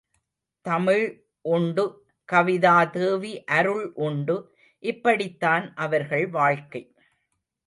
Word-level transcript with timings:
தமிழ் 0.65 1.03
உண்டு 1.45 1.85
கவிதாதேவி 2.29 3.33
அருள் 3.57 3.85
உண்டு 4.07 4.37
இப்படித்தான் 4.83 5.73
அவர்கள் 5.77 6.27
வாழ்க்கை. 6.29 6.83